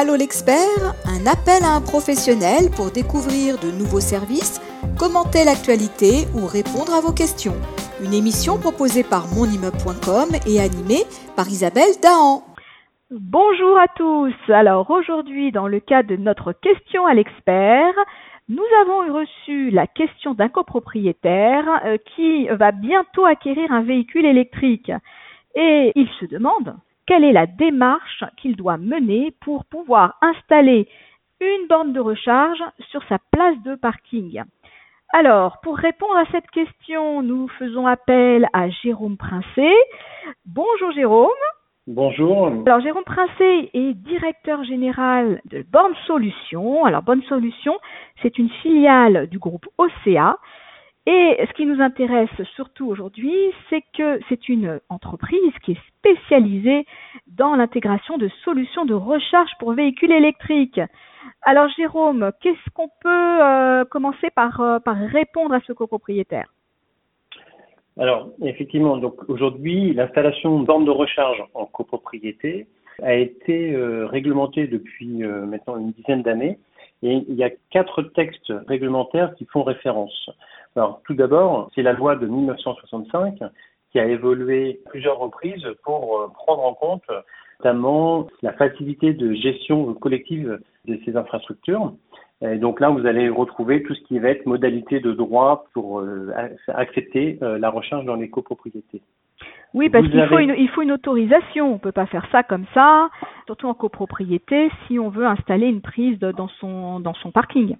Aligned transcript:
Allô 0.00 0.14
l'expert, 0.14 0.94
un 1.10 1.26
appel 1.26 1.64
à 1.64 1.74
un 1.74 1.80
professionnel 1.80 2.70
pour 2.70 2.92
découvrir 2.92 3.58
de 3.58 3.72
nouveaux 3.74 3.98
services, 3.98 4.62
commenter 4.96 5.42
l'actualité 5.42 6.30
ou 6.38 6.46
répondre 6.46 6.94
à 6.94 7.00
vos 7.00 7.10
questions. 7.10 7.58
Une 7.98 8.14
émission 8.14 8.60
proposée 8.62 9.02
par 9.02 9.26
monimmeuble.com 9.34 10.38
et 10.46 10.60
animée 10.62 11.02
par 11.34 11.48
Isabelle 11.48 11.98
Dahan. 12.00 12.46
Bonjour 13.10 13.76
à 13.76 13.88
tous. 13.88 14.38
Alors 14.46 14.88
aujourd'hui, 14.88 15.50
dans 15.50 15.66
le 15.66 15.80
cadre 15.80 16.10
de 16.10 16.16
notre 16.16 16.52
question 16.52 17.04
à 17.04 17.14
l'expert, 17.14 17.94
nous 18.48 18.70
avons 18.82 19.12
reçu 19.12 19.70
la 19.70 19.88
question 19.88 20.32
d'un 20.32 20.48
copropriétaire 20.48 21.66
euh, 21.84 21.98
qui 22.14 22.46
va 22.46 22.70
bientôt 22.70 23.24
acquérir 23.24 23.72
un 23.72 23.82
véhicule 23.82 24.26
électrique. 24.26 24.92
Et 25.56 25.90
il 25.96 26.08
se 26.20 26.26
demande 26.26 26.78
quelle 27.08 27.24
est 27.24 27.32
la 27.32 27.46
démarche 27.46 28.22
qu'il 28.36 28.54
doit 28.54 28.76
mener 28.76 29.32
pour 29.40 29.64
pouvoir 29.64 30.16
installer 30.20 30.86
une 31.40 31.66
borne 31.66 31.94
de 31.94 32.00
recharge 32.00 32.62
sur 32.90 33.02
sa 33.08 33.18
place 33.32 33.56
de 33.64 33.76
parking. 33.76 34.42
Alors, 35.14 35.58
pour 35.62 35.78
répondre 35.78 36.18
à 36.18 36.30
cette 36.30 36.50
question, 36.50 37.22
nous 37.22 37.48
faisons 37.58 37.86
appel 37.86 38.46
à 38.52 38.68
Jérôme 38.68 39.16
Princé. 39.16 39.72
Bonjour 40.44 40.92
Jérôme. 40.92 41.30
Bonjour. 41.86 42.48
Alors 42.66 42.80
Jérôme 42.80 43.04
Princé 43.04 43.70
est 43.72 43.94
directeur 43.94 44.62
général 44.64 45.40
de 45.46 45.62
Borne 45.62 45.94
Solutions. 46.06 46.84
Alors 46.84 47.02
Bonne 47.02 47.22
Solutions, 47.22 47.78
c'est 48.20 48.36
une 48.36 48.50
filiale 48.60 49.28
du 49.28 49.38
groupe 49.38 49.66
OCA 49.78 50.36
et 51.10 51.46
ce 51.46 51.52
qui 51.54 51.64
nous 51.64 51.80
intéresse 51.80 52.28
surtout 52.54 52.86
aujourd'hui, 52.86 53.34
c'est 53.70 53.82
que 53.96 54.20
c'est 54.28 54.46
une 54.50 54.78
entreprise 54.90 55.54
qui 55.64 55.72
est 55.72 55.80
spécialisée 55.96 56.84
dans 57.26 57.54
l'intégration 57.54 58.18
de 58.18 58.28
solutions 58.44 58.84
de 58.84 58.92
recharge 58.92 59.50
pour 59.58 59.72
véhicules 59.72 60.12
électriques. 60.12 60.82
Alors 61.40 61.70
Jérôme, 61.78 62.30
qu'est-ce 62.42 62.70
qu'on 62.74 62.90
peut 63.00 63.08
euh, 63.42 63.86
commencer 63.86 64.28
par, 64.34 64.60
euh, 64.60 64.80
par 64.80 64.98
répondre 64.98 65.54
à 65.54 65.60
ce 65.60 65.72
copropriétaire? 65.72 66.52
Alors 67.98 68.28
effectivement, 68.42 68.98
donc 68.98 69.14
aujourd'hui, 69.30 69.94
l'installation 69.94 70.60
de 70.60 70.84
de 70.84 70.90
recharge 70.90 71.42
en 71.54 71.64
copropriété 71.64 72.66
a 73.02 73.14
été 73.14 73.72
euh, 73.72 74.04
réglementée 74.04 74.66
depuis 74.66 75.24
maintenant 75.24 75.78
une 75.78 75.92
dizaine 75.92 76.22
d'années 76.22 76.58
et 77.02 77.24
il 77.28 77.34
y 77.34 77.44
a 77.44 77.50
quatre 77.70 78.02
textes 78.02 78.52
réglementaires 78.66 79.34
qui 79.36 79.46
font 79.46 79.62
référence. 79.62 80.28
Alors, 80.78 81.02
tout 81.04 81.14
d'abord, 81.14 81.72
c'est 81.74 81.82
la 81.82 81.92
loi 81.92 82.14
de 82.14 82.24
1965 82.24 83.40
qui 83.90 83.98
a 83.98 84.06
évolué 84.06 84.78
plusieurs 84.90 85.18
reprises 85.18 85.66
pour 85.82 86.20
euh, 86.20 86.28
prendre 86.28 86.62
en 86.62 86.72
compte 86.72 87.02
notamment 87.58 88.28
la 88.42 88.52
facilité 88.52 89.12
de 89.12 89.32
gestion 89.32 89.92
collective 89.94 90.60
de 90.84 91.00
ces 91.04 91.16
infrastructures. 91.16 91.94
Et 92.42 92.58
donc 92.58 92.78
là, 92.78 92.90
vous 92.90 93.06
allez 93.06 93.28
retrouver 93.28 93.82
tout 93.82 93.92
ce 93.96 94.00
qui 94.02 94.20
va 94.20 94.28
être 94.28 94.46
modalité 94.46 95.00
de 95.00 95.10
droit 95.10 95.64
pour 95.74 95.98
euh, 95.98 96.30
accepter 96.68 97.40
euh, 97.42 97.58
la 97.58 97.70
recharge 97.70 98.04
dans 98.04 98.14
les 98.14 98.30
copropriétés. 98.30 99.02
Oui, 99.74 99.88
parce 99.90 100.08
qu'il 100.08 100.24
faut, 100.28 100.38
une, 100.38 100.54
il 100.56 100.68
faut 100.68 100.82
une 100.82 100.92
autorisation. 100.92 101.70
On 101.70 101.74
ne 101.74 101.78
peut 101.78 101.90
pas 101.90 102.06
faire 102.06 102.26
ça 102.30 102.44
comme 102.44 102.66
ça, 102.72 103.10
surtout 103.46 103.66
en 103.66 103.74
copropriété, 103.74 104.70
si 104.86 105.00
on 105.00 105.08
veut 105.08 105.26
installer 105.26 105.66
une 105.66 105.80
prise 105.80 106.20
dans 106.20 106.48
son, 106.60 107.00
dans 107.00 107.14
son 107.14 107.32
parking. 107.32 107.76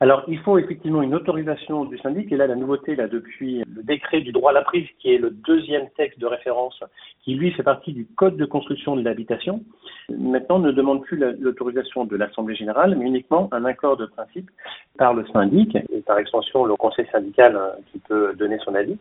Alors, 0.00 0.24
il 0.26 0.38
faut 0.40 0.58
effectivement 0.58 1.02
une 1.02 1.14
autorisation 1.14 1.84
du 1.84 1.98
syndic, 1.98 2.30
et 2.32 2.36
là, 2.36 2.46
la 2.46 2.56
nouveauté, 2.56 2.96
là, 2.96 3.06
depuis 3.06 3.62
le 3.74 3.82
décret 3.82 4.20
du 4.20 4.32
droit 4.32 4.50
à 4.50 4.54
la 4.54 4.62
prise, 4.62 4.86
qui 4.98 5.14
est 5.14 5.18
le 5.18 5.30
deuxième 5.30 5.88
texte 5.96 6.18
de 6.18 6.26
référence, 6.26 6.82
qui 7.22 7.34
lui 7.34 7.52
fait 7.52 7.62
partie 7.62 7.92
du 7.92 8.06
code 8.16 8.36
de 8.36 8.44
construction 8.44 8.96
de 8.96 9.02
l'habitation, 9.02 9.62
maintenant 10.10 10.58
ne 10.58 10.72
demande 10.72 11.02
plus 11.02 11.16
l'autorisation 11.16 12.04
de 12.04 12.16
l'Assemblée 12.16 12.56
générale, 12.56 12.96
mais 12.96 13.06
uniquement 13.06 13.48
un 13.52 13.64
accord 13.64 13.96
de 13.96 14.06
principe 14.06 14.50
par 14.98 15.14
le 15.14 15.24
syndic, 15.28 15.76
et 15.76 16.00
par 16.00 16.18
extension 16.18 16.64
le 16.64 16.74
conseil 16.76 17.06
syndical 17.12 17.56
hein, 17.56 17.70
qui 17.92 17.98
peut 18.00 18.34
donner 18.34 18.58
son 18.64 18.74
avis. 18.74 18.98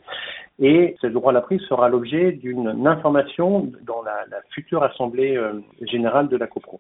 Et 0.59 0.95
ce 1.01 1.07
droit 1.07 1.31
à 1.31 1.34
la 1.34 1.41
prise 1.41 1.62
sera 1.62 1.89
l'objet 1.89 2.34
d'une 2.34 2.88
information 2.88 3.72
dans 3.81 4.03
la, 4.03 4.25
la 4.29 4.41
future 4.51 4.84
Assemblée 4.84 5.35
euh, 5.35 5.53
générale 5.81 6.28
de 6.28 6.38
la 6.38 6.47
CoPro. 6.47 6.79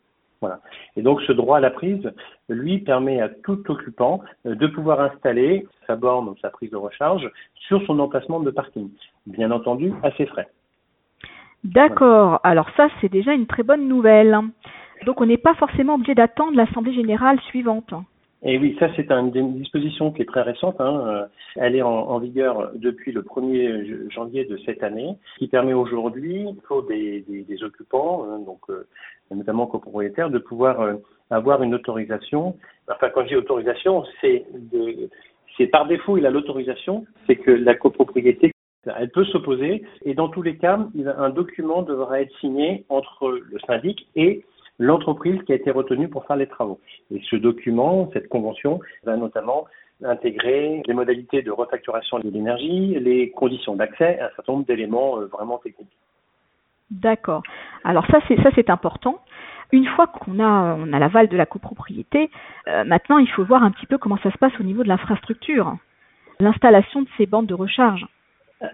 Et 0.95 1.01
donc 1.01 1.21
ce 1.21 1.31
droit 1.31 1.57
à 1.57 1.61
la 1.61 1.71
prise, 1.71 2.11
lui, 2.49 2.79
permet 2.79 3.21
à 3.21 3.29
tout 3.29 3.63
occupant 3.69 4.21
euh, 4.45 4.55
de 4.55 4.67
pouvoir 4.67 5.01
installer 5.01 5.67
sa 5.87 5.95
borne 5.95 6.29
ou 6.29 6.35
sa 6.41 6.49
prise 6.49 6.71
de 6.71 6.77
recharge 6.77 7.29
sur 7.67 7.81
son 7.85 7.99
emplacement 7.99 8.39
de 8.39 8.51
parking, 8.51 8.89
bien 9.25 9.51
entendu 9.51 9.93
à 10.03 10.11
ses 10.11 10.25
frais. 10.25 10.47
D'accord. 11.63 12.39
Alors 12.43 12.69
ça, 12.75 12.87
c'est 12.99 13.09
déjà 13.09 13.33
une 13.33 13.47
très 13.47 13.63
bonne 13.63 13.87
nouvelle. 13.87 14.37
Donc 15.05 15.21
on 15.21 15.25
n'est 15.25 15.37
pas 15.37 15.55
forcément 15.55 15.95
obligé 15.95 16.15
d'attendre 16.15 16.57
l'assemblée 16.57 16.93
générale 16.93 17.39
suivante. 17.41 17.93
Et 18.45 18.57
oui, 18.57 18.75
ça 18.77 18.89
c'est 18.95 19.09
une 19.09 19.57
disposition 19.57 20.11
qui 20.11 20.21
est 20.21 20.25
très 20.25 20.41
récente. 20.41 20.75
Hein. 20.79 21.03
Euh, 21.07 21.25
elle 21.55 21.75
est 21.77 21.81
en, 21.81 22.19
vigueur 22.19 22.71
depuis 22.75 23.13
le 23.13 23.21
1er 23.21 24.11
janvier 24.11 24.43
de 24.43 24.57
cette 24.65 24.83
année, 24.83 25.15
qui 25.37 25.47
permet 25.47 25.73
aujourd'hui 25.73 26.47
pour 26.67 26.83
des, 26.83 27.21
des, 27.21 27.63
occupants, 27.63 28.25
hein, 28.25 28.39
donc 28.39 28.59
euh, 28.69 28.85
notamment 29.31 29.65
copropriétaires, 29.67 30.29
de 30.29 30.39
pouvoir 30.39 30.81
euh, 30.81 30.95
avoir 31.29 31.63
une 31.63 31.73
autorisation. 31.73 32.57
Enfin, 32.91 33.09
quand 33.09 33.23
je 33.23 33.29
dis 33.29 33.35
autorisation, 33.35 34.03
c'est 34.19 34.45
c'est 35.57 35.67
par 35.67 35.87
défaut 35.87 36.17
il 36.17 36.25
a 36.25 36.31
l'autorisation, 36.31 37.05
c'est 37.27 37.37
que 37.37 37.51
la 37.51 37.75
copropriété 37.75 38.51
elle 38.99 39.11
peut 39.11 39.23
s'opposer 39.25 39.83
et 40.03 40.13
dans 40.13 40.27
tous 40.27 40.41
les 40.41 40.57
cas, 40.57 40.77
un 41.17 41.29
document 41.29 41.83
devra 41.83 42.19
être 42.19 42.37
signé 42.39 42.83
entre 42.89 43.29
le 43.29 43.59
syndic 43.65 44.09
et 44.17 44.43
l'entreprise 44.83 45.41
qui 45.43 45.53
a 45.53 45.55
été 45.55 45.71
retenue 45.71 46.09
pour 46.09 46.25
faire 46.25 46.35
les 46.35 46.47
travaux. 46.47 46.79
Et 47.09 47.21
ce 47.29 47.35
document, 47.37 48.09
cette 48.13 48.27
convention, 48.27 48.81
va 49.03 49.15
notamment 49.15 49.65
intégrer 50.03 50.81
les 50.85 50.93
modalités 50.93 51.41
de 51.41 51.51
refacturation 51.51 52.19
de 52.19 52.29
l'énergie, 52.29 52.99
les 52.99 53.31
conditions 53.31 53.75
d'accès, 53.75 54.19
un 54.19 54.29
certain 54.35 54.53
nombre 54.53 54.65
d'éléments 54.65 55.19
euh, 55.19 55.25
vraiment 55.27 55.57
techniques. 55.59 55.95
D'accord. 56.91 57.43
Alors 57.85 58.05
ça 58.07 58.19
c'est 58.27 58.35
ça 58.43 58.49
c'est 58.55 58.69
important. 58.69 59.19
Une 59.71 59.87
fois 59.87 60.07
qu'on 60.07 60.39
a 60.39 60.75
on 60.77 60.91
a 60.91 60.99
l'aval 60.99 61.29
de 61.29 61.37
la 61.37 61.45
copropriété, 61.45 62.29
euh, 62.67 62.83
maintenant 62.83 63.17
il 63.17 63.29
faut 63.29 63.45
voir 63.45 63.63
un 63.63 63.71
petit 63.71 63.85
peu 63.85 63.97
comment 63.97 64.17
ça 64.17 64.31
se 64.31 64.37
passe 64.37 64.53
au 64.59 64.63
niveau 64.63 64.83
de 64.83 64.89
l'infrastructure, 64.89 65.77
l'installation 66.39 67.03
de 67.03 67.07
ces 67.17 67.25
bandes 67.25 67.47
de 67.47 67.53
recharge. 67.53 68.05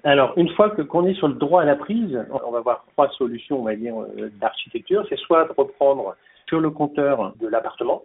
Alors, 0.03 0.33
une 0.37 0.49
fois 0.49 0.69
que 0.69 0.81
qu'on 0.81 1.05
est 1.05 1.15
sur 1.15 1.27
le 1.27 1.33
droit 1.33 1.63
à 1.63 1.65
la 1.65 1.75
prise, 1.75 2.17
on 2.45 2.51
va 2.51 2.61
voir 2.61 2.85
trois 2.93 3.09
solutions, 3.11 3.59
on 3.59 3.63
va 3.63 3.75
dire, 3.75 3.95
euh, 3.99 4.29
d'architecture. 4.39 5.05
C'est 5.09 5.17
soit 5.17 5.45
de 5.45 5.53
reprendre 5.57 6.15
sur 6.47 6.59
le 6.59 6.69
compteur 6.69 7.33
de 7.39 7.47
l'appartement, 7.47 8.03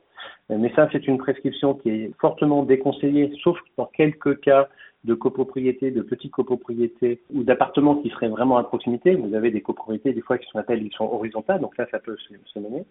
mais 0.51 0.71
ça, 0.75 0.89
c'est 0.93 1.07
une 1.07 1.17
prescription 1.17 1.75
qui 1.75 1.89
est 1.89 2.11
fortement 2.21 2.63
déconseillée, 2.63 3.33
sauf 3.43 3.59
dans 3.79 3.87
quelques 3.87 4.41
cas 4.41 4.69
de 5.05 5.15
copropriété, 5.15 5.91
de 5.91 6.03
petites 6.03 6.33
copropriétés 6.33 7.21
ou 7.35 7.43
d'appartements 7.43 7.97
qui 7.97 8.11
seraient 8.11 8.29
vraiment 8.29 8.59
à 8.59 8.65
proximité. 8.65 9.15
Vous 9.15 9.35
avez 9.35 9.51
des 9.51 9.61
copropriétés, 9.61 10.13
des 10.13 10.21
fois, 10.23 10.39
qui 10.39 10.47
sont 10.51 10.59
appelées, 10.59 10.83
ils 10.83 10.97
sont 10.97 11.11
horizontales, 11.11 11.61
donc 11.61 11.77
là, 11.79 11.87
ça 11.91 11.99
peut 11.99 12.17
se 12.17 12.59
mener. 12.59 12.85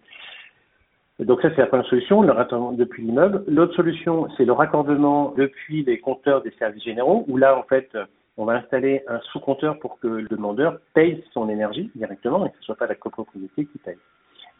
Donc 1.20 1.40
ça, 1.42 1.50
c'est 1.50 1.58
la 1.58 1.66
première 1.66 1.86
solution, 1.86 2.22
le 2.22 2.32
raccordement 2.32 2.72
depuis 2.72 3.04
l'immeuble. 3.04 3.44
L'autre 3.46 3.74
solution, 3.74 4.28
c'est 4.36 4.44
le 4.44 4.52
raccordement 4.52 5.32
depuis 5.36 5.84
les 5.84 5.98
compteurs 5.98 6.42
des 6.42 6.50
services 6.58 6.82
généraux, 6.82 7.24
où 7.28 7.36
là, 7.36 7.56
en 7.56 7.62
fait, 7.62 7.96
on 8.36 8.44
va 8.44 8.54
installer 8.54 9.02
un 9.06 9.20
sous-compteur 9.32 9.78
pour 9.78 9.98
que 10.00 10.08
le 10.08 10.28
demandeur 10.28 10.78
paye 10.94 11.24
son 11.32 11.48
énergie 11.48 11.90
directement 11.94 12.46
et 12.46 12.50
que 12.50 12.56
ce 12.56 12.60
ne 12.62 12.64
soit 12.64 12.76
pas 12.76 12.86
la 12.86 12.94
copropriété 12.94 13.66
qui 13.66 13.78
paye. 13.78 13.98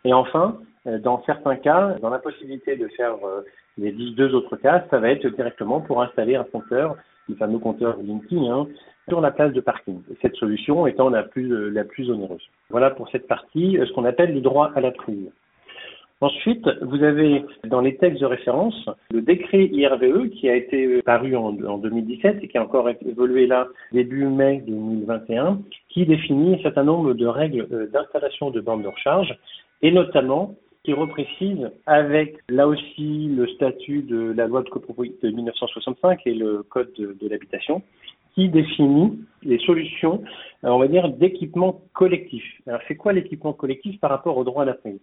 Et 0.04 0.12
enfin, 0.12 0.58
euh, 0.86 0.98
dans 0.98 1.22
certains 1.24 1.56
cas, 1.56 1.96
dans 2.00 2.10
la 2.10 2.18
possibilité 2.18 2.76
de 2.76 2.88
faire 2.88 3.14
euh, 3.24 3.42
les 3.78 3.90
deux 3.92 4.34
autres 4.34 4.56
cas, 4.56 4.84
ça 4.90 4.98
va 4.98 5.10
être 5.10 5.26
directement 5.26 5.80
pour 5.80 6.02
installer 6.02 6.36
un 6.36 6.44
compteur, 6.44 6.96
le 7.28 7.34
fameux 7.36 7.58
compteur 7.58 7.96
Linky, 8.02 8.48
hein, 8.48 8.68
sur 9.08 9.20
la 9.20 9.30
place 9.30 9.52
de 9.52 9.60
parking. 9.60 10.02
cette 10.22 10.36
solution 10.36 10.86
étant 10.86 11.08
la 11.08 11.22
plus, 11.22 11.52
euh, 11.52 11.70
la 11.70 11.84
plus 11.84 12.10
onéreuse. 12.10 12.46
Voilà 12.70 12.90
pour 12.90 13.08
cette 13.08 13.26
partie, 13.26 13.78
ce 13.84 13.92
qu'on 13.92 14.04
appelle 14.04 14.34
le 14.34 14.40
droit 14.40 14.70
à 14.74 14.80
la 14.80 14.92
prise. 14.92 15.30
Ensuite, 16.24 16.66
vous 16.80 17.02
avez 17.02 17.44
dans 17.64 17.82
les 17.82 17.96
textes 17.98 18.22
de 18.22 18.24
référence 18.24 18.88
le 19.10 19.20
décret 19.20 19.66
IRVE 19.66 20.30
qui 20.30 20.48
a 20.48 20.56
été 20.56 21.02
paru 21.02 21.36
en, 21.36 21.52
2017 21.52 22.38
et 22.40 22.48
qui 22.48 22.56
a 22.56 22.62
encore 22.62 22.88
évolué 22.88 23.46
là 23.46 23.68
début 23.92 24.24
mai 24.24 24.62
2021, 24.66 25.60
qui 25.90 26.06
définit 26.06 26.54
un 26.54 26.62
certain 26.62 26.84
nombre 26.84 27.12
de 27.12 27.26
règles 27.26 27.66
euh, 27.70 27.88
d'installation 27.88 28.48
de 28.48 28.62
bandes 28.62 28.84
de 28.84 28.88
recharge 28.88 29.38
et 29.82 29.92
notamment 29.92 30.54
qui 30.82 30.94
reprécise 30.94 31.70
avec 31.84 32.38
là 32.48 32.68
aussi 32.68 33.28
le 33.28 33.46
statut 33.48 34.00
de 34.00 34.32
la 34.32 34.46
loi 34.46 34.62
de 34.62 34.70
copropriété 34.70 35.26
de 35.26 35.36
1965 35.36 36.20
et 36.24 36.32
le 36.32 36.62
code 36.62 36.90
de, 36.94 37.14
de 37.20 37.28
l'habitation 37.28 37.82
qui 38.34 38.48
définit 38.48 39.18
les 39.42 39.58
solutions, 39.58 40.22
euh, 40.64 40.68
on 40.68 40.78
va 40.78 40.88
dire, 40.88 41.08
d'équipement 41.08 41.82
collectif. 41.92 42.42
Alors, 42.66 42.80
c'est 42.88 42.96
quoi 42.96 43.12
l'équipement 43.12 43.52
collectif 43.52 44.00
par 44.00 44.10
rapport 44.10 44.36
au 44.36 44.44
droit 44.44 44.62
à 44.62 44.66
la 44.66 44.74
prise 44.74 44.98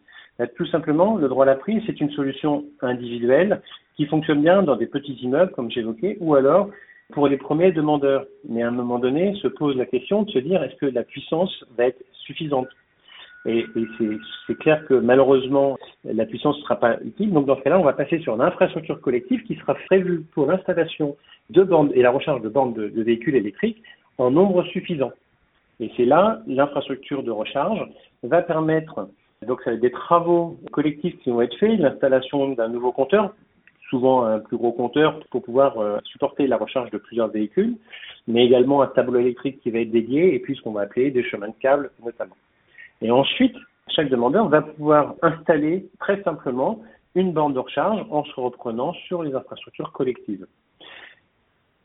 Tout 0.55 0.65
simplement, 0.67 1.17
le 1.17 1.27
droit 1.27 1.45
à 1.45 1.47
la 1.47 1.55
prise, 1.55 1.81
c'est 1.85 1.99
une 2.01 2.11
solution 2.11 2.65
individuelle 2.81 3.61
qui 3.95 4.05
fonctionne 4.05 4.41
bien 4.41 4.63
dans 4.63 4.75
des 4.75 4.88
petits 4.88 5.17
immeubles, 5.21 5.51
comme 5.51 5.69
j'évoquais, 5.69 6.17
ou 6.19 6.35
alors 6.35 6.69
pour 7.11 7.27
les 7.27 7.38
premiers 7.38 7.71
demandeurs. 7.71 8.25
Mais 8.47 8.63
à 8.63 8.69
un 8.69 8.71
moment 8.71 8.99
donné, 8.99 9.35
se 9.35 9.47
pose 9.47 9.75
la 9.77 9.85
question 9.85 10.23
de 10.23 10.31
se 10.31 10.39
dire 10.39 10.63
est-ce 10.63 10.75
que 10.75 10.85
la 10.85 11.03
puissance 11.03 11.65
va 11.77 11.85
être 11.88 12.01
suffisante? 12.13 12.69
Et, 13.45 13.65
c'est 14.45 14.57
clair 14.59 14.85
que 14.85 14.93
malheureusement, 14.93 15.77
la 16.03 16.25
puissance 16.25 16.57
ne 16.57 16.61
sera 16.61 16.79
pas 16.79 16.97
utile. 17.03 17.31
Donc 17.33 17.47
dans 17.47 17.55
ce 17.57 17.61
cas-là, 17.61 17.79
on 17.79 17.83
va 17.83 17.93
passer 17.93 18.19
sur 18.19 18.35
une 18.35 18.41
infrastructure 18.41 19.01
collective 19.01 19.43
qui 19.43 19.55
sera 19.55 19.73
prévue 19.73 20.21
pour 20.33 20.45
l'installation 20.45 21.17
de 21.49 21.63
bornes 21.63 21.91
et 21.95 22.03
la 22.03 22.11
recharge 22.11 22.41
de 22.41 22.49
bornes 22.49 22.73
de, 22.73 22.88
de 22.88 23.01
véhicules 23.01 23.35
électriques 23.35 23.81
en 24.17 24.29
nombre 24.29 24.63
suffisant. 24.65 25.11
Et 25.79 25.91
c'est 25.97 26.05
là, 26.05 26.41
l'infrastructure 26.45 27.23
de 27.23 27.31
recharge 27.31 27.83
va 28.21 28.43
permettre, 28.43 29.09
donc 29.47 29.61
ça 29.61 29.71
va 29.71 29.75
être 29.75 29.81
des 29.81 29.91
travaux 29.91 30.57
collectifs 30.71 31.17
qui 31.19 31.31
vont 31.31 31.41
être 31.41 31.57
faits, 31.57 31.79
l'installation 31.79 32.49
d'un 32.49 32.67
nouveau 32.67 32.91
compteur, 32.91 33.33
souvent 33.89 34.23
un 34.23 34.39
plus 34.39 34.57
gros 34.57 34.71
compteur 34.71 35.19
pour 35.31 35.43
pouvoir 35.43 35.77
euh, 35.79 35.97
supporter 36.05 36.47
la 36.47 36.57
recharge 36.57 36.91
de 36.91 36.97
plusieurs 36.97 37.27
véhicules, 37.27 37.75
mais 38.27 38.45
également 38.45 38.81
un 38.81 38.88
tableau 38.88 39.19
électrique 39.19 39.59
qui 39.61 39.71
va 39.71 39.79
être 39.79 39.91
dédié 39.91 40.35
et 40.35 40.39
puis 40.39 40.55
ce 40.55 40.61
qu'on 40.61 40.71
va 40.71 40.81
appeler 40.81 41.11
des 41.11 41.23
chemins 41.23 41.49
de 41.49 41.55
câbles 41.59 41.91
notamment. 42.03 42.35
Et 43.01 43.09
ensuite, 43.09 43.55
chaque 43.89 44.09
demandeur 44.09 44.47
va 44.47 44.61
pouvoir 44.61 45.15
installer 45.21 45.88
très 45.99 46.21
simplement 46.23 46.79
une 47.15 47.33
borne 47.33 47.53
de 47.53 47.59
recharge 47.59 48.05
en 48.09 48.23
se 48.23 48.39
reprenant 48.39 48.93
sur 49.07 49.23
les 49.23 49.35
infrastructures 49.35 49.91
collectives. 49.91 50.45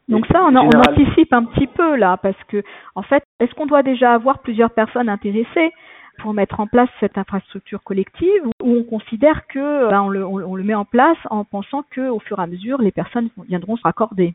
Donc 0.09 0.25
ça, 0.27 0.45
on, 0.45 0.55
on, 0.55 0.69
anticipe 0.69 1.33
un 1.33 1.45
petit 1.47 1.67
peu 1.67 1.97
là, 1.97 2.17
parce 2.19 2.41
que 2.47 2.63
en 2.95 3.03
fait, 3.03 3.25
est-ce 3.41 3.53
qu'on 3.55 3.67
doit 3.67 3.83
déjà 3.83 4.13
avoir 4.13 4.39
plusieurs 4.39 4.71
personnes 4.71 5.09
intéressées? 5.09 5.73
Pour 6.19 6.35
mettre 6.35 6.61
en 6.61 6.67
place 6.67 6.89
cette 7.01 7.19
infrastructure 7.19 7.83
collective, 7.83 8.47
ou 8.63 8.71
on 8.77 8.85
considère 8.85 9.47
que 9.47 9.89
ben, 9.91 10.03
on, 10.03 10.09
le, 10.55 10.63
met 10.63 10.75
en 10.75 10.85
place 10.85 11.19
en 11.31 11.45
pensant 11.45 11.85
que 11.91 12.09
au 12.09 12.19
fur 12.19 12.39
et 12.39 12.43
à 12.43 12.47
mesure, 12.47 12.81
les 12.81 12.93
personnes 12.93 13.29
viendront 13.49 13.77
se 13.77 13.83
raccorder 13.83 14.35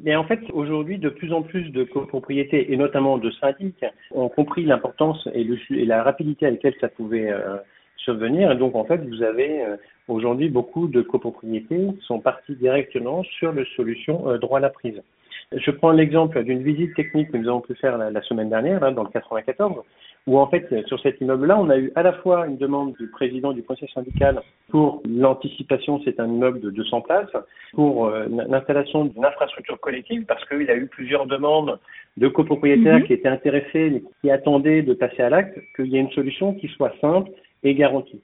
mais 0.00 0.14
en 0.14 0.24
fait, 0.24 0.40
aujourd'hui, 0.52 0.98
de 0.98 1.08
plus 1.08 1.32
en 1.32 1.42
plus 1.42 1.70
de 1.70 1.82
copropriétés, 1.82 2.72
et 2.72 2.76
notamment 2.76 3.18
de 3.18 3.30
syndics, 3.32 3.84
ont 4.12 4.28
compris 4.28 4.64
l'importance 4.64 5.28
et, 5.34 5.44
la 5.84 6.04
rapidité 6.04 6.46
à 6.46 6.50
laquelle 6.50 6.74
ça 6.80 6.88
pouvait 6.88 7.30
euh, 7.30 7.56
subvenir. 7.96 8.52
Et 8.52 8.56
donc, 8.56 8.76
en 8.76 8.84
fait, 8.84 8.98
vous 8.98 9.22
avez 9.22 9.64
euh, 9.64 9.76
aujourd'hui 10.06 10.50
beaucoup 10.50 10.86
de 10.86 11.02
copropriétés 11.02 11.88
qui 11.98 12.06
sont 12.06 12.20
parties 12.20 12.54
directement 12.54 13.24
sur 13.24 13.52
les 13.52 13.64
solutions 13.76 14.28
euh, 14.30 14.38
droit 14.38 14.58
à 14.58 14.62
la 14.62 14.70
prise. 14.70 15.02
Je 15.56 15.70
prends 15.70 15.92
l'exemple 15.92 16.42
d'une 16.44 16.62
visite 16.62 16.94
technique 16.94 17.30
que 17.30 17.38
nous 17.38 17.48
avons 17.48 17.62
pu 17.62 17.74
faire 17.74 17.96
la, 17.96 18.10
la 18.10 18.22
semaine 18.22 18.50
dernière, 18.50 18.82
hein, 18.84 18.92
dans 18.92 19.04
le 19.04 19.10
94, 19.10 19.82
où 20.26 20.38
en 20.38 20.46
fait, 20.48 20.68
sur 20.86 21.00
cet 21.00 21.20
immeuble-là, 21.22 21.58
on 21.58 21.70
a 21.70 21.78
eu 21.78 21.90
à 21.94 22.02
la 22.02 22.12
fois 22.12 22.46
une 22.46 22.58
demande 22.58 22.94
du 22.98 23.06
président 23.08 23.52
du 23.52 23.62
conseil 23.62 23.88
syndical 23.94 24.42
pour 24.68 25.02
l'anticipation, 25.08 26.02
c'est 26.04 26.20
un 26.20 26.26
immeuble 26.26 26.60
de 26.60 26.70
200 26.70 27.00
places, 27.00 27.30
pour 27.72 28.06
euh, 28.06 28.26
l'installation 28.28 29.06
d'une 29.06 29.24
infrastructure 29.24 29.80
collective, 29.80 30.26
parce 30.26 30.44
qu'il 30.46 30.64
y 30.64 30.70
a 30.70 30.76
eu 30.76 30.86
plusieurs 30.86 31.26
demandes 31.26 31.78
de 32.18 32.28
copropriétaires 32.28 32.98
mhm. 32.98 33.04
qui 33.04 33.14
étaient 33.14 33.28
intéressés, 33.28 33.90
mais 33.90 34.02
qui 34.20 34.30
attendaient 34.30 34.82
de 34.82 34.92
passer 34.92 35.22
à 35.22 35.30
l'acte, 35.30 35.58
qu'il 35.74 35.86
y 35.86 35.96
ait 35.96 36.00
une 36.00 36.10
solution 36.10 36.52
qui 36.52 36.68
soit 36.68 36.92
simple 37.00 37.30
et 37.62 37.74
garantie. 37.74 38.20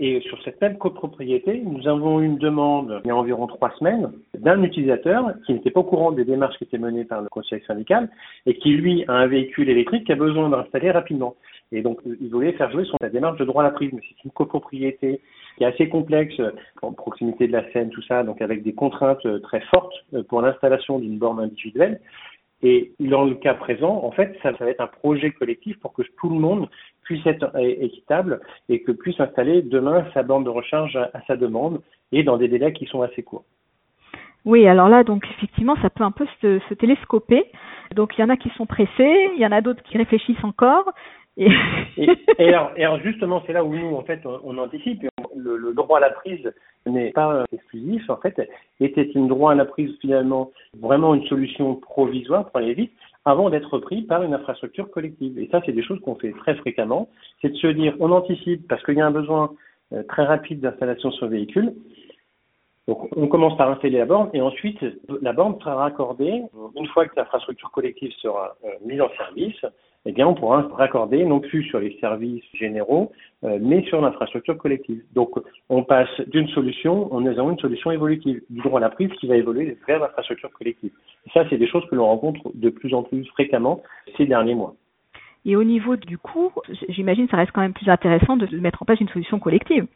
Et 0.00 0.20
sur 0.20 0.40
cette 0.44 0.60
même 0.60 0.78
copropriété, 0.78 1.60
nous 1.64 1.88
avons 1.88 2.20
eu 2.20 2.26
une 2.26 2.38
demande 2.38 3.00
il 3.04 3.08
y 3.08 3.10
a 3.10 3.16
environ 3.16 3.48
trois 3.48 3.72
semaines 3.78 4.12
d'un 4.38 4.62
utilisateur 4.62 5.32
qui 5.44 5.52
n'était 5.52 5.72
pas 5.72 5.80
au 5.80 5.84
courant 5.84 6.12
des 6.12 6.24
démarches 6.24 6.56
qui 6.58 6.64
étaient 6.64 6.78
menées 6.78 7.04
par 7.04 7.20
le 7.20 7.28
conseil 7.28 7.62
syndical 7.66 8.08
et 8.46 8.56
qui, 8.58 8.70
lui, 8.70 9.04
a 9.08 9.12
un 9.12 9.26
véhicule 9.26 9.68
électrique 9.68 10.06
qui 10.06 10.12
a 10.12 10.16
besoin 10.16 10.50
d'installer 10.50 10.92
rapidement. 10.92 11.34
Et 11.72 11.82
donc, 11.82 11.98
il 12.04 12.30
voulait 12.30 12.52
faire 12.52 12.70
jouer 12.70 12.84
son 12.84 12.96
démarche 13.12 13.38
de 13.38 13.44
droit 13.44 13.62
à 13.62 13.66
la 13.66 13.72
prise. 13.72 13.90
Mais 13.92 14.00
c'est 14.08 14.24
une 14.24 14.30
copropriété 14.30 15.20
qui 15.56 15.64
est 15.64 15.66
assez 15.66 15.88
complexe 15.88 16.40
en 16.82 16.92
proximité 16.92 17.48
de 17.48 17.52
la 17.52 17.68
Seine, 17.72 17.90
tout 17.90 18.02
ça, 18.02 18.22
donc 18.22 18.40
avec 18.40 18.62
des 18.62 18.74
contraintes 18.74 19.26
très 19.42 19.60
fortes 19.62 19.94
pour 20.28 20.42
l'installation 20.42 21.00
d'une 21.00 21.18
borne 21.18 21.40
individuelle. 21.40 22.00
Et 22.62 22.92
dans 22.98 23.24
le 23.24 23.34
cas 23.36 23.54
présent, 23.54 24.00
en 24.02 24.10
fait, 24.10 24.36
ça, 24.42 24.50
va 24.52 24.68
être 24.68 24.80
un 24.80 24.88
projet 24.88 25.30
collectif 25.30 25.78
pour 25.78 25.92
que 25.92 26.02
tout 26.20 26.28
le 26.28 26.40
monde 26.40 26.68
puisse 27.04 27.24
être 27.24 27.50
équitable 27.56 28.40
et 28.68 28.82
que 28.82 28.92
puisse 28.92 29.18
installer 29.20 29.62
demain 29.62 30.04
sa 30.12 30.22
borne 30.22 30.44
de 30.44 30.50
recharge 30.50 30.96
à, 30.96 31.20
sa 31.26 31.36
demande 31.36 31.80
et 32.10 32.24
dans 32.24 32.36
des 32.36 32.48
délais 32.48 32.72
qui 32.72 32.86
sont 32.86 33.02
assez 33.02 33.22
courts. 33.22 33.44
Oui, 34.44 34.66
alors 34.66 34.88
là, 34.88 35.04
donc 35.04 35.24
effectivement, 35.36 35.76
ça 35.82 35.90
peut 35.90 36.04
un 36.04 36.10
peu 36.10 36.26
se, 36.40 36.58
se 36.68 36.74
télescoper. 36.74 37.44
Donc 37.94 38.16
il 38.16 38.22
y 38.22 38.24
en 38.24 38.28
a 38.28 38.36
qui 38.36 38.50
sont 38.50 38.66
pressés, 38.66 39.30
il 39.34 39.40
y 39.40 39.46
en 39.46 39.52
a 39.52 39.60
d'autres 39.60 39.82
qui 39.82 39.96
réfléchissent 39.96 40.42
encore, 40.42 40.92
et, 41.38 41.48
et, 41.96 42.54
alors, 42.84 43.00
justement, 43.00 43.42
c'est 43.46 43.52
là 43.52 43.64
où 43.64 43.74
nous, 43.74 43.94
en 43.94 44.02
fait, 44.02 44.20
on, 44.26 44.58
anticipe. 44.58 45.06
Le, 45.36 45.56
le, 45.56 45.72
droit 45.72 45.98
à 45.98 46.00
la 46.00 46.10
prise 46.10 46.52
n'est 46.88 47.10
pas 47.10 47.44
exclusif, 47.52 48.08
en 48.10 48.16
fait, 48.16 48.40
était 48.80 49.10
une 49.14 49.28
droit 49.28 49.52
à 49.52 49.54
la 49.54 49.64
prise 49.64 49.96
finalement 50.00 50.50
vraiment 50.80 51.14
une 51.14 51.24
solution 51.26 51.74
provisoire 51.74 52.46
pour 52.46 52.58
aller 52.58 52.74
vite, 52.74 52.92
avant 53.24 53.50
d'être 53.50 53.78
pris 53.78 54.02
par 54.02 54.22
une 54.22 54.34
infrastructure 54.34 54.90
collective. 54.90 55.38
Et 55.38 55.48
ça, 55.50 55.60
c'est 55.66 55.72
des 55.72 55.82
choses 55.82 56.00
qu'on 56.00 56.14
fait 56.14 56.32
très 56.32 56.54
fréquemment. 56.56 57.08
C'est 57.42 57.50
de 57.50 57.56
se 57.56 57.66
dire, 57.68 57.94
on 58.00 58.10
anticipe 58.10 58.66
parce 58.68 58.82
qu'il 58.84 58.94
y 58.94 59.00
a 59.00 59.06
un 59.06 59.10
besoin 59.10 59.52
euh, 59.92 60.02
très 60.04 60.24
rapide 60.24 60.60
d'installation 60.60 61.10
sur 61.10 61.26
le 61.26 61.32
véhicule. 61.32 61.74
Donc, 62.88 63.06
on 63.16 63.28
commence 63.28 63.56
par 63.56 63.70
installer 63.70 63.98
la 63.98 64.06
borne 64.06 64.30
et 64.32 64.40
ensuite, 64.40 64.78
la 65.22 65.32
borne 65.32 65.60
sera 65.60 65.74
raccordée 65.76 66.42
une 66.74 66.86
fois 66.88 67.06
que 67.06 67.14
l'infrastructure 67.16 67.70
collective 67.70 68.10
sera 68.20 68.56
euh, 68.64 68.68
mise 68.84 69.00
en 69.00 69.10
service 69.10 69.62
eh 70.06 70.12
bien, 70.12 70.26
on 70.26 70.34
pourra 70.34 70.62
raccorder 70.74 71.22
non 71.24 71.40
plus 71.40 71.64
sur 71.64 71.80
les 71.80 71.98
services 72.00 72.44
généraux, 72.54 73.12
euh, 73.44 73.58
mais 73.60 73.82
sur 73.84 74.00
l'infrastructure 74.00 74.56
collective. 74.56 75.02
Donc, 75.12 75.30
on 75.68 75.82
passe 75.82 76.08
d'une 76.28 76.48
solution, 76.48 77.08
on 77.10 77.26
avons 77.26 77.50
une 77.50 77.58
solution 77.58 77.90
évolutive, 77.90 78.40
du 78.48 78.60
droit 78.62 78.80
à 78.80 78.84
la 78.84 78.88
prise 78.88 79.10
qui 79.20 79.26
va 79.26 79.36
évoluer 79.36 79.76
vers 79.86 80.00
l'infrastructure 80.00 80.50
collective. 80.52 80.92
Et 81.26 81.30
ça, 81.34 81.44
c'est 81.50 81.58
des 81.58 81.68
choses 81.68 81.84
que 81.90 81.94
l'on 81.94 82.06
rencontre 82.06 82.40
de 82.54 82.70
plus 82.70 82.94
en 82.94 83.02
plus 83.02 83.26
fréquemment 83.26 83.82
ces 84.16 84.24
derniers 84.24 84.54
mois. 84.54 84.74
Et 85.44 85.56
au 85.56 85.64
niveau 85.64 85.96
du 85.96 86.16
coût, 86.16 86.52
j'imagine 86.88 87.28
ça 87.28 87.36
reste 87.36 87.52
quand 87.52 87.60
même 87.60 87.74
plus 87.74 87.88
intéressant 87.90 88.36
de 88.36 88.46
mettre 88.56 88.82
en 88.82 88.86
place 88.86 89.00
une 89.00 89.08
solution 89.08 89.38
collective. 89.38 89.86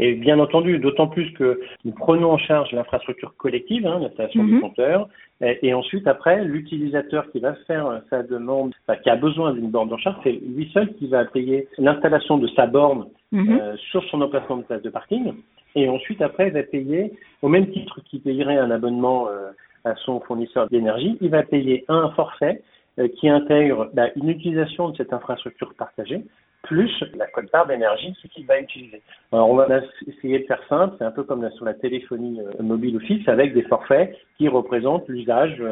Et 0.00 0.14
bien 0.14 0.40
entendu, 0.40 0.78
d'autant 0.78 1.06
plus 1.06 1.30
que 1.34 1.60
nous 1.84 1.92
prenons 1.92 2.32
en 2.32 2.38
charge 2.38 2.72
l'infrastructure 2.72 3.34
collective, 3.36 3.86
hein, 3.86 4.00
l'installation 4.00 4.44
du 4.44 4.54
mhm. 4.54 4.60
compteur, 4.60 5.08
et, 5.40 5.74
ensuite 5.74 6.06
après, 6.06 6.44
l'utilisateur 6.44 7.30
qui 7.30 7.38
va 7.38 7.54
faire 7.66 8.00
sa 8.08 8.22
demande, 8.22 8.72
enfin, 8.86 8.98
qui 9.00 9.10
a 9.10 9.16
besoin 9.16 9.52
d'une 9.52 9.70
borne 9.70 9.88
de 9.88 9.96
charge, 9.98 10.16
c'est 10.24 10.32
lui 10.32 10.70
seul 10.72 10.92
qui 10.94 11.06
va 11.06 11.24
payer 11.24 11.68
l'installation 11.78 12.38
de 12.38 12.48
sa 12.48 12.66
borne 12.66 13.06
mhm. 13.30 13.58
euh, 13.60 13.76
sur 13.90 14.02
son 14.04 14.20
emplacement 14.22 14.58
de 14.58 14.62
place 14.62 14.82
de 14.82 14.90
parking, 14.90 15.32
et 15.76 15.88
ensuite 15.88 16.22
après, 16.22 16.48
il 16.48 16.54
va 16.54 16.62
payer, 16.62 17.12
au 17.42 17.48
même 17.48 17.70
titre 17.70 18.00
qu'il 18.04 18.20
payerait 18.20 18.58
un 18.58 18.70
abonnement 18.70 19.28
euh, 19.28 19.50
à 19.84 19.94
son 19.96 20.20
fournisseur 20.20 20.68
d'énergie, 20.68 21.18
il 21.20 21.30
va 21.30 21.42
payer 21.42 21.84
un 21.88 22.10
forfait 22.10 22.62
euh, 22.98 23.08
qui 23.08 23.28
intègre 23.28 23.90
bah, 23.92 24.08
une 24.16 24.28
utilisation 24.28 24.90
de 24.90 24.96
cette 24.96 25.12
infrastructure 25.12 25.74
partagée, 25.74 26.24
plus 26.64 27.04
la 27.16 27.26
cote-part 27.26 27.66
d'énergie 27.66 28.14
qu'il 28.32 28.46
va 28.46 28.60
utiliser. 28.60 29.00
Alors 29.32 29.50
on 29.50 29.56
va 29.56 29.66
essayer 30.06 30.40
de 30.40 30.44
faire 30.44 30.62
simple, 30.68 30.96
c'est 30.98 31.04
un 31.04 31.10
peu 31.10 31.22
comme 31.22 31.48
sur 31.52 31.64
la 31.64 31.74
téléphonie 31.74 32.40
euh, 32.40 32.62
mobile 32.62 32.96
ou 32.96 33.00
fixe, 33.00 33.28
avec 33.28 33.54
des 33.54 33.62
forfaits 33.62 34.16
qui 34.36 34.48
représentent 34.48 35.08
l'usage 35.08 35.62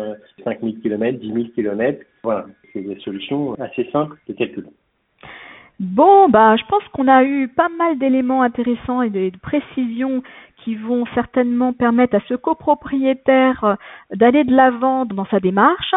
5000 0.44 0.80
km, 0.80 1.18
10 1.18 1.32
000 1.32 1.46
km. 1.54 2.04
Voilà, 2.22 2.46
c'est 2.72 2.82
des 2.82 2.98
solutions 3.00 3.54
assez 3.60 3.88
simples 3.92 4.16
de 4.28 4.34
calcul. 4.34 4.66
Bon, 5.82 6.28
bah, 6.28 6.54
je 6.56 6.62
pense 6.66 6.84
qu'on 6.92 7.08
a 7.08 7.24
eu 7.24 7.48
pas 7.48 7.68
mal 7.68 7.98
d'éléments 7.98 8.42
intéressants 8.42 9.02
et 9.02 9.10
de, 9.10 9.32
précisions 9.42 10.22
qui 10.62 10.76
vont 10.76 11.04
certainement 11.12 11.72
permettre 11.72 12.14
à 12.14 12.20
ce 12.28 12.34
copropriétaire 12.34 13.64
euh, 13.64 13.74
d'aller 14.14 14.44
de 14.44 14.54
l'avant 14.54 15.06
dans 15.06 15.24
sa 15.26 15.40
démarche. 15.40 15.94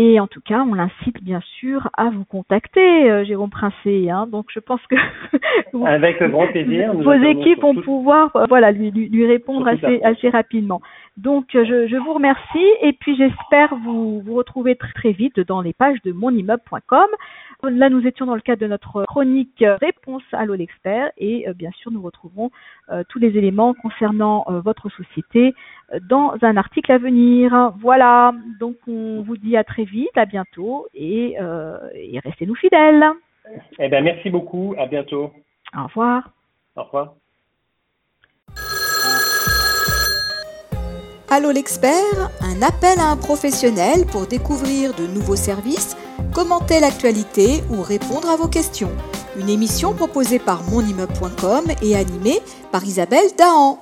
Et 0.00 0.20
en 0.20 0.28
tout 0.28 0.40
cas, 0.40 0.60
on 0.60 0.74
l'incite 0.74 1.24
bien 1.24 1.40
sûr 1.58 1.90
à 1.96 2.08
vous 2.10 2.24
contacter, 2.24 3.10
euh, 3.10 3.24
Jérôme 3.24 3.50
Princé. 3.50 4.08
Hein. 4.08 4.28
Donc, 4.30 4.46
je 4.54 4.60
pense 4.60 4.80
que 4.88 4.94
avec 5.84 6.22
grand 6.22 6.46
plaisir, 6.46 6.94
vos 6.94 7.14
équipes 7.14 7.60
vont 7.60 7.74
pouvoir, 7.74 8.30
euh, 8.36 8.46
voilà, 8.48 8.70
lui, 8.70 8.92
lui, 8.92 9.26
répondre 9.26 9.66
assez, 9.66 10.00
assez 10.04 10.28
rapidement. 10.28 10.80
Donc, 11.16 11.46
je, 11.52 11.88
je, 11.88 11.96
vous 11.96 12.12
remercie 12.12 12.68
et 12.82 12.92
puis 12.92 13.16
j'espère 13.16 13.74
vous 13.74 14.20
vous 14.20 14.36
retrouver 14.36 14.76
très, 14.76 14.92
très 14.92 15.10
vite 15.10 15.40
dans 15.40 15.62
les 15.62 15.72
pages 15.72 16.00
de 16.04 16.12
monimmeuble.com. 16.12 17.08
Là, 17.64 17.90
nous 17.90 18.06
étions 18.06 18.26
dans 18.26 18.36
le 18.36 18.40
cadre 18.40 18.62
de 18.62 18.66
notre 18.68 19.04
chronique 19.04 19.64
Réponse 19.80 20.22
à 20.32 20.44
l'eau 20.44 20.54
l'expert 20.54 21.10
et 21.18 21.48
euh, 21.48 21.52
bien 21.54 21.70
sûr, 21.72 21.90
nous 21.90 22.02
retrouverons 22.02 22.50
tous 23.08 23.18
les 23.18 23.36
éléments 23.36 23.74
concernant 23.74 24.46
votre 24.64 24.88
société 24.88 25.54
dans 26.08 26.34
un 26.42 26.56
article 26.56 26.92
à 26.92 26.98
venir. 26.98 27.72
Voilà, 27.80 28.32
donc 28.60 28.76
on 28.86 29.22
vous 29.22 29.36
dit 29.36 29.56
à 29.56 29.64
très 29.64 29.84
vite, 29.84 30.16
à 30.16 30.24
bientôt 30.24 30.86
et, 30.94 31.36
euh, 31.40 31.78
et 31.94 32.18
restez-nous 32.18 32.54
fidèles. 32.54 33.04
Eh 33.78 33.88
bien, 33.88 34.00
merci 34.00 34.30
beaucoup, 34.30 34.74
à 34.78 34.86
bientôt. 34.86 35.32
Au 35.76 35.84
revoir. 35.84 36.30
Au 36.76 36.82
revoir. 36.84 37.14
Allô 41.30 41.50
l'expert, 41.52 42.30
un 42.40 42.62
appel 42.62 42.98
à 42.98 43.10
un 43.12 43.16
professionnel 43.16 44.06
pour 44.10 44.26
découvrir 44.26 44.94
de 44.94 45.06
nouveaux 45.06 45.36
services, 45.36 45.94
commenter 46.32 46.80
l'actualité 46.80 47.62
ou 47.70 47.82
répondre 47.82 48.28
à 48.28 48.36
vos 48.36 48.48
questions. 48.48 48.90
Une 49.38 49.48
émission 49.48 49.94
proposée 49.94 50.38
par 50.38 50.62
monimmeuble.com 50.64 51.64
et 51.82 51.96
animée 51.96 52.40
par 52.72 52.84
Isabelle 52.84 53.30
Dahan. 53.36 53.78